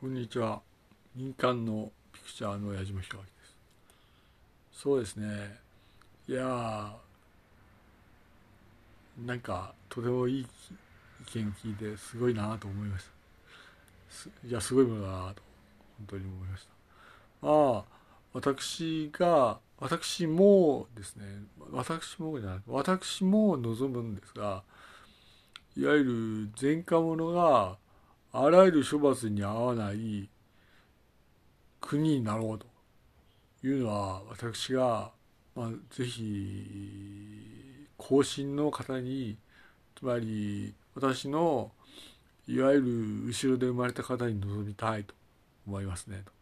[0.00, 0.62] こんにちは。
[1.14, 3.54] 民間のピクチャーの矢島弘明です。
[4.72, 5.58] そうですね。
[6.26, 6.92] いやー
[9.26, 10.46] なんかとてもいい意
[11.38, 13.04] 見聞いてすごいなと思いまし
[14.40, 14.48] た。
[14.48, 15.42] いやすごいものだなと
[15.98, 16.66] 本当に思いまし
[17.42, 17.46] た。
[17.46, 17.84] まあ
[18.32, 21.26] 私が私もですね
[21.70, 24.62] 私もじゃない私も望むんですが
[25.76, 27.76] いわゆる前科者が
[28.32, 30.28] あらゆる処罰に合わない
[31.80, 32.66] 国になろうと
[33.66, 35.10] いうのは私が、
[35.56, 39.36] まあ、ぜひ後進の方に
[39.96, 41.72] つまり私の
[42.46, 45.14] いわゆる後ろで生まれた方に望みたいと
[45.66, 46.32] 思いますねと。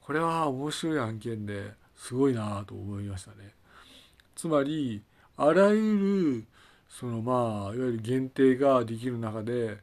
[0.00, 3.54] これは面白い案件ですごいなと思いましたね。
[4.34, 5.02] つまり
[5.36, 6.44] あらゆる
[6.88, 9.78] そのまあいわゆる限定ができる中で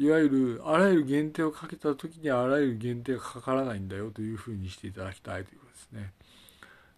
[0.00, 6.12] いわゆるあらゆる限定をかけた時にあらゆる限定がかからないんだよというふうにしていただきたいということですね。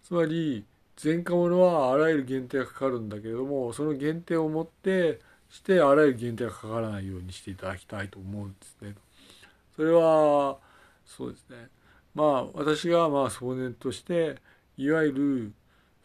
[0.03, 0.63] つまり
[1.03, 5.19] 前科者はあらゆる限定がかかるんだけれどもその限定をもって
[5.49, 8.95] してあらゆる限定がかからないようにしていただきたいと思うんですね。
[9.75, 10.57] それは
[11.05, 11.67] そうですね
[12.15, 14.37] まあ私がまあ少年として
[14.77, 15.53] いわゆる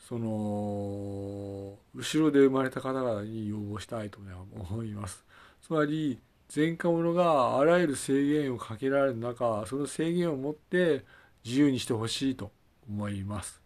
[0.08, 5.24] その後ろで生まれた方々に要望したいと思います。
[5.62, 6.18] つまり
[6.54, 11.04] 前科者があらゆる制限をかけられる中その制限を持って
[11.44, 12.50] 自由にしてほしいと
[12.88, 13.60] 思います。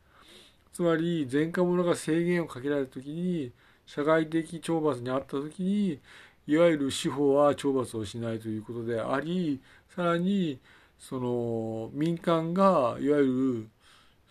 [0.73, 3.53] つまり前科者が制限をかけられた時に
[3.87, 6.01] 社会的懲罰にあった時に
[6.47, 9.61] いわゆる司法は懲罰をしないということであり
[9.95, 10.59] さらに
[10.99, 13.69] その民間がいわゆる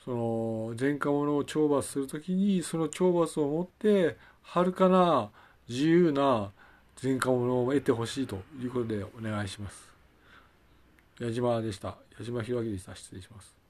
[0.04, 5.30] その前科者を懲罰する時にその懲罰をもってはるかな
[5.70, 6.52] 自由な
[7.04, 9.90] 前科者を得てほしいということでお願いします。
[11.20, 11.98] 矢島でした。
[12.20, 12.96] 矢島弘明でした。
[12.96, 13.61] 失礼します。